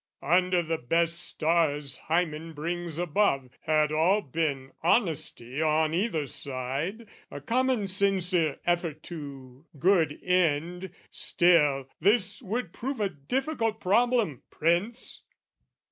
Under 0.23 0.63
the 0.63 0.79
best 0.79 1.19
stars 1.19 1.99
Hymen 1.99 2.53
brings 2.53 2.97
above, 2.97 3.51
Had 3.65 3.91
all 3.91 4.23
been 4.23 4.71
honesty 4.81 5.61
on 5.61 5.93
either 5.93 6.25
side, 6.25 7.05
A 7.29 7.39
common 7.39 7.85
sincere 7.85 8.57
effort 8.65 9.03
to 9.03 9.63
good 9.77 10.19
end, 10.23 10.89
Still, 11.11 11.87
this 11.99 12.41
would 12.41 12.73
prove 12.73 12.99
a 12.99 13.09
difficult 13.09 13.79
problem, 13.79 14.41
Prince! 14.49 15.21